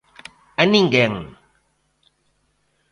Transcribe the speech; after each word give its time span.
¡A 0.61 0.63
ninguén! 0.73 1.13